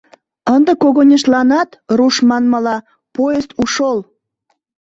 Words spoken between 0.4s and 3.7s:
Ынде когыньыштланат, руш манмыла, «поезд